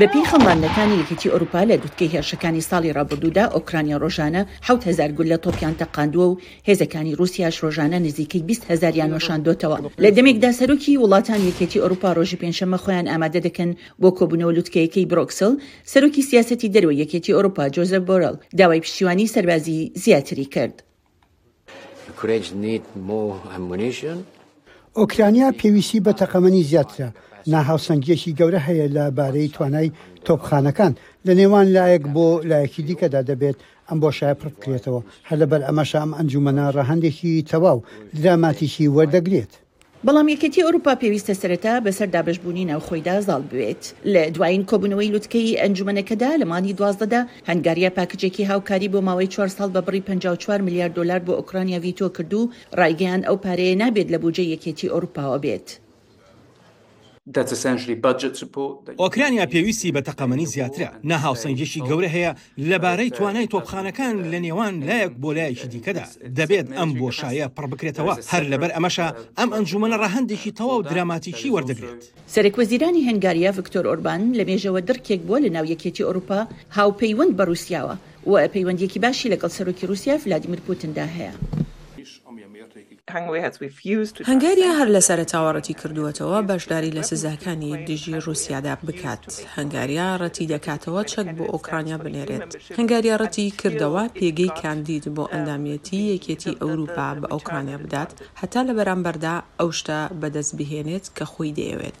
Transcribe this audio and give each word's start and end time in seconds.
بە 0.00 0.06
پێی 0.14 0.28
خەماندەکانی 0.32 0.98
یەکەتی 1.02 1.30
ئەوروپا 1.32 1.60
لە 1.70 1.76
دوتکەی 1.82 2.10
هێرشەکانی 2.14 2.66
ساڵی 2.70 2.94
ڕابردوودا 2.96 3.44
ئۆکرانیا 3.54 3.96
ڕۆژانە 4.04 4.42
6هزار 4.66 5.10
گول 5.16 5.28
لە 5.32 5.38
تۆپیان 5.44 5.74
تەقاندووە 5.80 6.26
و 6.30 6.38
هێزەکانی 6.68 7.16
رووسیاش 7.20 7.56
ڕۆژانە 7.64 7.98
نزیکەی 8.06 8.44
20هزاریان 8.50 9.10
وەشاندۆتەوە 9.16 9.78
لە 10.02 10.10
دەمێکدا 10.16 10.50
سەرۆکی 10.58 10.98
وڵاتان 11.02 11.40
یەکێتی 11.50 11.80
ئەوروپا 11.82 12.10
ڕۆژی 12.18 12.38
پێنجشەمە 12.40 12.78
خۆیان 12.82 13.06
ئامادە 13.10 13.40
دەکەن 13.46 13.70
بۆ 14.02 14.08
کۆبوونەوە 14.18 14.54
لوتکەیەکەی 14.56 15.08
برۆکسل 15.10 15.52
سەرۆکی 15.92 16.26
سیاسەتی 16.30 16.72
دەروە 16.74 16.94
یەکێتی 17.02 17.34
ئەوروپا 17.36 17.64
جۆزە 17.76 17.98
بۆرەڵ 18.08 18.34
داوای 18.58 18.82
پشتیوانی 18.84 19.26
سەربازی 19.34 19.78
زیاتری 20.02 20.46
کرد. 20.54 20.76
Courage 22.20 22.48
need 22.64 22.82
more 23.10 23.34
ammunition. 23.56 24.18
ئۆکرانیا 25.02 25.48
پێویستی 25.60 26.00
بە 26.06 26.12
تەقەمەنی 26.20 26.66
زیاترە 26.70 27.08
ناهاوسنگێکی 27.52 28.36
گەورە 28.38 28.60
هەیە 28.68 28.86
لە 28.96 29.04
بارەی 29.18 29.52
توانای 29.54 29.92
تۆپخانەکان 30.26 30.92
لە 31.26 31.32
نێوان 31.40 31.66
لایەک 31.76 32.02
بۆ 32.14 32.28
لایەکی 32.50 32.82
دیکەدا 32.88 33.20
دەبێت 33.30 33.56
ئەم 33.88 33.98
بۆ 34.02 34.10
شایە 34.18 34.36
پڕ 34.40 34.48
بکرێتەوە 34.56 35.00
هەر 35.28 35.36
لەبەر 35.42 35.60
ئەمەشام 35.66 36.10
ئەنجومەنا 36.18 36.66
ڕەهندێکی 36.76 37.32
تەواو 37.50 37.78
دراماتیشی 38.22 38.92
وەردەگرێت. 38.96 39.52
بەڵام 40.08 40.28
یەکەتی 40.34 40.64
ئەوروپا 40.64 40.92
پێویستە 41.02 41.34
سەرەتا 41.40 41.72
بەسەر 41.86 42.08
دابشبوونی 42.14 42.68
ناوخۆیدا 42.70 43.16
زاڵ 43.28 43.42
بوێت 43.50 43.82
لە 44.12 44.22
دوایین 44.34 44.62
کۆبنەوەی 44.70 45.12
لوتکەی 45.14 45.58
ئەنجومەکەدا 45.62 46.30
لە 46.40 46.46
مانی 46.50 46.76
دوازدەدا 46.78 47.20
هەنگاریە 47.48 47.90
پاکجێکی 47.96 48.48
هاوکاری 48.50 48.92
بۆ 48.92 48.98
ماوەی 49.08 49.32
4 49.34 49.48
ساڵ 49.56 49.68
بە 49.74 49.80
بڕی 49.86 50.00
54 50.08 50.66
میلیارد 50.66 50.94
دلار 50.98 51.20
بۆ 51.26 51.32
ئۆکرانیا 51.38 51.78
ڤیتۆ 51.84 52.06
کردو 52.16 52.40
ڕایگەیان 52.78 53.20
ئەو 53.26 53.36
پارەیە 53.44 53.78
نابێت 53.82 54.08
لە 54.14 54.18
بجێ 54.24 54.44
یەکێتی 54.54 54.90
ئەوروپاوە 54.92 55.38
بێت 55.44 55.66
ئۆکرانیا 58.98 59.46
پێویستی 59.52 59.92
بە 59.96 60.00
تەقەمەنی 60.08 60.46
زیاترە 60.54 60.90
ناهاوسەنگێکی 61.10 61.80
گەورە 61.88 62.08
هەیە 62.16 62.32
لەبارەی 62.70 63.10
توانای 63.16 63.48
تۆپخانەکان 63.52 64.16
لە 64.32 64.38
نێوان 64.44 64.74
لایەک 64.88 65.12
بۆ 65.22 65.30
لایەکی 65.36 65.66
دیکەدا 65.74 66.04
دەبێت 66.38 66.68
ئەم 66.78 66.90
بۆشایە 67.00 67.46
پڕ 67.56 67.64
بکرێتەوە 67.72 68.14
هەر 68.30 68.42
لەبەر 68.52 68.70
ئەمەشە 68.76 69.08
ئەم 69.38 69.50
ئەنجومەنە 69.54 69.96
ڕەهندێکی 70.02 70.52
تەواو 70.58 70.84
دراماتیکی 70.90 71.52
وەردەگرێت 71.54 72.00
سەرێکوەزیرانی 72.34 73.06
هەنگاریا 73.08 73.50
ڤکتۆر 73.58 73.84
ئۆربان 73.90 74.20
لە 74.38 74.42
مێژەوە 74.48 74.80
دەرکێک 74.88 75.20
بووە 75.26 75.38
لە 75.44 75.50
ناو 75.56 75.64
یەکێتی 75.72 76.04
ئەوروپا 76.06 76.40
هاوپەیوەند 76.76 77.32
بە 77.38 77.42
رووسیاوە 77.48 77.94
و 78.30 78.34
پەیوەندیەکی 78.54 78.98
باشی 79.04 79.30
لەگەڵ 79.32 79.50
سەرۆکی 79.56 79.86
رووسیا 79.90 80.14
فلادیمر 80.22 80.60
پوتندا 80.66 81.06
هەیە. 81.16 81.32
هەنگاریا 83.14 84.70
هەر 84.78 84.88
لە 84.96 85.00
سەرتاوەڕەتی 85.08 85.78
کردووەتەوە 85.80 86.38
بەشداری 86.50 86.96
لە 86.98 87.02
سزاکانی 87.10 87.72
دژی 87.88 88.20
رووسیادا 88.26 88.74
بکات 88.88 89.22
هەنگاریا 89.56 90.08
ڕەتی 90.22 90.48
دەکاتەوە 90.52 91.02
چەک 91.12 91.26
بۆ 91.36 91.44
ئۆکرانیا 91.54 91.96
بنێرێت 92.04 92.50
هەنگاریا 92.76 93.14
ڕەتی 93.22 93.54
کردەوە 93.60 94.04
پێگەی 94.16 94.56
کاندید 94.60 95.04
بۆ 95.16 95.24
ئەندامەتی 95.32 96.08
یەکێتی 96.14 96.58
ئەوروپا 96.62 97.08
بە 97.20 97.26
ئەوکرانیا 97.32 97.78
بدات 97.84 98.10
هەتا 98.40 98.60
لە 98.68 98.72
بەرامبەردا 98.78 99.34
ئەو 99.60 99.68
شتە 99.78 99.98
بەدەست 100.20 100.52
بهێنێت 100.58 101.04
کە 101.18 101.24
خۆی 101.32 101.54
دەیەوێت 101.58 102.00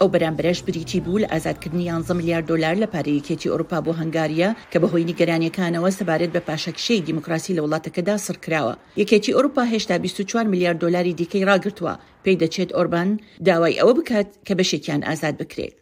ئەو 0.00 0.08
بەرامبرەش 0.14 0.58
بریتی 0.66 1.00
بوو 1.04 1.20
لە 1.22 1.30
ئازادکردنی 1.32 1.84
11 1.88 2.14
میلیارد 2.18 2.46
دلار 2.50 2.74
لە 2.82 2.88
پارەیەکێتی 2.94 3.50
ئەوروپا 3.50 3.78
بۆ 3.84 3.92
هەنگاریە 4.00 4.48
کە 4.72 4.76
بە 4.82 4.86
هۆی 4.92 5.08
نیگەرانیەکانەوە 5.10 5.90
سەبارەت 5.98 6.30
بە 6.34 6.40
پاشەکشەی 6.48 7.04
دیموکراسی 7.06 7.56
لە 7.56 7.60
وڵاتەکەدا 7.64 8.14
سڕکراوە 8.26 8.74
یەکێتی 9.00 9.34
ئەوروپا 9.34 9.64
هێشتا 9.72 9.96
24 10.04 10.50
میلیارد 10.52 10.78
دلاری 10.84 11.16
دیکەی 11.20 11.46
ڕاگرتووە 11.48 11.94
پێی 12.24 12.40
دەچێت 12.42 12.70
ئۆربان 12.76 13.08
داوای 13.46 13.78
ئەوە 13.80 13.92
بکات 13.98 14.28
کە 14.46 14.52
بەشێکیان 14.58 15.00
ئازاد 15.08 15.34
بکرێت. 15.40 15.80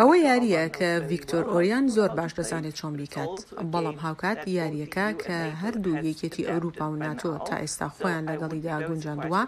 ئەوە 0.00 0.16
یاریە 0.28 0.64
کە 0.78 0.90
ڤیکتۆر 1.10 1.44
ئۆریان 1.52 1.86
زۆر 1.96 2.10
باش 2.18 2.30
دەزانێت 2.38 2.74
چۆن 2.78 2.92
بیکات 3.00 3.34
بەڵام 3.72 3.96
هاوکات 4.04 4.40
یاریەکە 4.58 5.06
کە 5.24 5.38
هەردوو 5.62 6.00
یەکێتی 6.08 6.48
ئەوروپا 6.50 6.86
و 6.90 7.00
ناتۆ 7.06 7.30
تا 7.48 7.54
ئێستا 7.62 7.88
خۆیان 7.96 8.24
لەگەڵیدا 8.32 8.76
گونجاندووە 8.88 9.42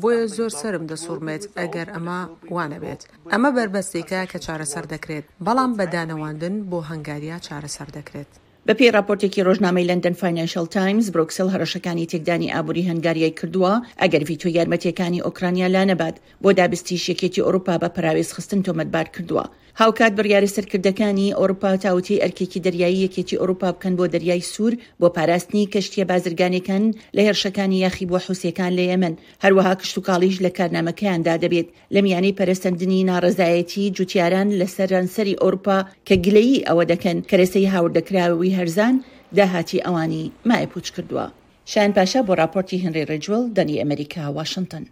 بۆیە 0.00 0.24
زۆر 0.36 0.52
سرم 0.60 0.84
دەسوورمێت 0.92 1.42
ئەگەر 1.58 1.88
ئەمە 1.94 2.20
وانەبێت 2.54 3.02
ئەمە 3.32 3.50
بربەستێکە 3.56 4.20
کە 4.30 4.38
چارەسەر 4.46 4.84
دەکرێت 4.94 5.26
بەڵام 5.46 5.70
بەدانەواندن 5.78 6.54
بۆ 6.70 6.78
هەنگاریا 6.90 7.36
چارەسەر 7.46 7.88
دەکرێت. 7.98 8.32
بە 8.66 8.74
پێی 8.78 8.94
راپۆرتێکی 8.96 9.44
ڕۆژنامەی 9.48 9.88
لندن 9.90 10.14
فینانشل 10.22 10.66
تایمز 10.76 11.06
برۆکسل 11.14 11.48
هەرشەکانی 11.54 12.08
تێکدانی 12.12 12.52
ئابووری 12.54 12.88
هەنگاریای 12.90 13.36
کردووە 13.38 13.74
ئەگەر 14.00 14.22
ڤیتۆ 14.28 14.48
یارمەتیەکانی 14.56 15.24
ئۆکرانیا 15.26 15.68
لا 15.74 15.82
نەبات 15.90 16.16
بۆ 16.42 16.48
دابستیش 16.60 17.04
یەکێتی 17.12 17.44
ئەوروپا 17.44 17.74
بە 17.82 17.88
پراوێز 17.96 18.28
خستن 18.36 18.60
تۆمەتبار 18.66 19.06
کردووە 19.14 19.44
هاوکات 19.80 20.12
بڕیاری 20.20 20.52
سەرکردەکانی 20.56 21.34
ئەوروپا 21.38 21.70
تاوتی 21.84 22.20
ئەرکێکی 22.22 22.62
دەریایی 22.66 23.02
یەکێکی 23.06 23.38
ئەوروپا 23.40 23.68
بکەن 23.74 23.94
بۆ 23.98 24.04
دەریای 24.14 24.46
سوور 24.52 24.74
بۆ 25.00 25.08
پاراستنی 25.16 25.68
کەشتیە 25.72 26.04
بازرگانەکان 26.10 26.84
لە 27.16 27.20
هێرشەکانی 27.26 27.82
یاخی 27.84 28.08
بۆ 28.10 28.18
حوسەکان 28.26 28.72
لە 28.78 28.84
ئەمن 28.92 29.14
هەروەها 29.44 29.74
کشت 29.80 29.94
و 29.98 30.04
کاڵیش 30.08 30.36
لە 30.44 30.50
کارنامەکەیاندا 30.58 31.34
دەبێت 31.44 31.68
لە 31.94 32.00
میانی 32.06 32.36
پەرستەندنی 32.38 33.06
ناڕزایەتی 33.10 33.92
جوتیاران 33.96 34.48
لە 34.60 34.66
سەررانسەری 34.76 35.38
ئەوروپا 35.40 35.78
کە 36.06 36.14
گلەیی 36.26 36.64
ئەوە 36.68 36.84
دەکەن 36.92 37.18
کەرەسەی 37.30 37.70
هاوردەکراوی 37.74 38.56
هەرزان 38.58 38.94
داهاتی 39.36 39.82
ئەوانی 39.86 40.24
مای 40.48 40.66
پوچ 40.72 40.86
کردووە. 40.94 41.26
شان 41.72 41.90
پاشا 41.96 42.20
بۆ 42.26 42.32
راپۆرتی 42.40 42.82
هنری 42.84 43.04
ڕجوەل 43.12 43.44
دەنی 43.56 43.78
ئەمریکا 43.82 44.24
واشنگتن. 44.36 44.86